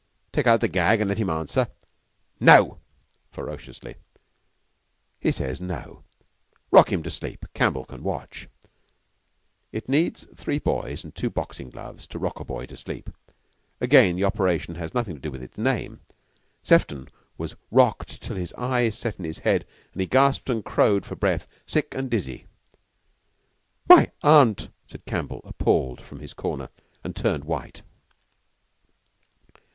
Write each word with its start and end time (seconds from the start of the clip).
Take 0.33 0.47
out 0.47 0.61
the 0.61 0.67
gag 0.67 0.99
and 0.99 1.07
let 1.09 1.19
him 1.19 1.29
answer." 1.29 1.67
"No!" 2.39 2.79
ferociously. 3.31 3.97
"He 5.19 5.31
says 5.31 5.61
no. 5.61 6.01
Rock 6.71 6.91
him 6.91 7.03
to 7.03 7.11
sleep. 7.11 7.45
Campbell 7.53 7.85
can 7.85 8.01
watch." 8.01 8.47
It 9.71 9.87
needs 9.87 10.25
three 10.35 10.57
boys 10.57 11.03
and 11.03 11.13
two 11.13 11.29
boxing 11.29 11.69
gloves 11.69 12.07
to 12.07 12.17
rock 12.17 12.39
a 12.39 12.43
boy 12.43 12.65
to 12.65 12.77
sleep. 12.77 13.11
Again 13.79 14.15
the 14.15 14.23
operation 14.23 14.73
has 14.73 14.95
nothing 14.95 15.13
to 15.13 15.21
do 15.21 15.29
with 15.29 15.43
its 15.43 15.59
name. 15.59 15.99
Sefton 16.63 17.07
was 17.37 17.55
"rocked" 17.69 18.23
till 18.23 18.37
his 18.37 18.53
eyes 18.53 18.97
set 18.97 19.19
in 19.19 19.25
his 19.25 19.37
head 19.37 19.67
and 19.93 20.01
he 20.01 20.07
gasped 20.07 20.49
and 20.49 20.65
crowed 20.65 21.05
for 21.05 21.15
breath, 21.15 21.45
sick 21.67 21.93
and 21.93 22.09
dizzy. 22.09 22.47
"My 23.87 24.09
Aunt!" 24.23 24.69
said 24.87 25.05
Campbell, 25.05 25.41
appalled, 25.43 26.01
from 26.01 26.21
his 26.21 26.33
corner, 26.33 26.69
and 27.03 27.15
turned 27.15 27.43
white. 27.43 27.83